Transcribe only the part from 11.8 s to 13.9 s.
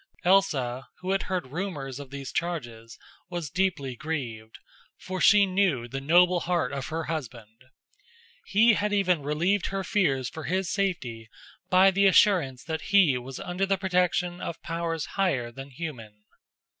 the assurance that he was under the